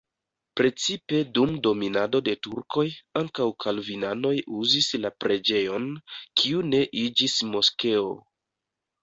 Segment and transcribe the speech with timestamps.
[0.59, 2.85] Precipe dum dominado de turkoj
[3.21, 5.87] ankaŭ kalvinanoj uzis la preĝejon,
[6.43, 8.11] kiu ne iĝis moskeo.